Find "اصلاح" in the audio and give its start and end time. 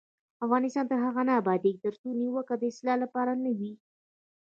2.71-2.97